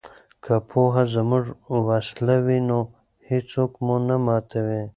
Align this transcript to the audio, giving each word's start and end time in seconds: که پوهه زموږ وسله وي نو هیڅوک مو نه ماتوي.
که 0.43 0.55
پوهه 0.69 1.03
زموږ 1.13 1.43
وسله 1.89 2.35
وي 2.45 2.59
نو 2.69 2.79
هیڅوک 3.29 3.71
مو 3.85 3.95
نه 4.07 4.15
ماتوي. 4.25 4.83